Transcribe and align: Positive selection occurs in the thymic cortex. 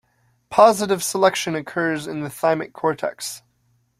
Positive 0.49 1.03
selection 1.03 1.53
occurs 1.53 2.07
in 2.07 2.21
the 2.23 2.27
thymic 2.29 2.73
cortex. 2.73 3.43